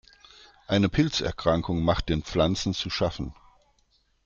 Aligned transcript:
Eine 0.65 0.89
Pilzerkrankung 0.89 1.83
macht 1.83 2.09
den 2.09 2.23
Pflanzen 2.23 2.73
zu 2.73 2.89
schaffen. 2.89 3.35